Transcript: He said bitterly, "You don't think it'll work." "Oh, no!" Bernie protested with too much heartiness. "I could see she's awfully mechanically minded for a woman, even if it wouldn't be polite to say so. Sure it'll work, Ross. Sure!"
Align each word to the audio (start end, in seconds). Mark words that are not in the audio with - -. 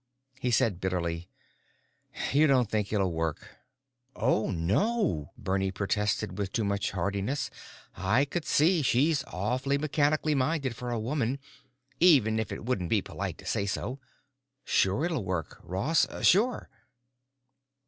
He 0.39 0.49
said 0.49 0.81
bitterly, 0.81 1.29
"You 2.33 2.47
don't 2.47 2.71
think 2.71 2.91
it'll 2.91 3.11
work." 3.11 3.57
"Oh, 4.15 4.49
no!" 4.49 5.29
Bernie 5.37 5.69
protested 5.69 6.39
with 6.39 6.51
too 6.51 6.63
much 6.63 6.89
heartiness. 6.89 7.51
"I 7.95 8.25
could 8.25 8.43
see 8.43 8.81
she's 8.81 9.23
awfully 9.25 9.77
mechanically 9.77 10.33
minded 10.33 10.75
for 10.75 10.89
a 10.89 10.99
woman, 10.99 11.37
even 11.99 12.39
if 12.39 12.51
it 12.51 12.65
wouldn't 12.65 12.89
be 12.89 13.03
polite 13.03 13.37
to 13.37 13.45
say 13.45 13.67
so. 13.67 13.99
Sure 14.65 15.05
it'll 15.05 15.23
work, 15.23 15.59
Ross. 15.61 16.07
Sure!" 16.25 16.67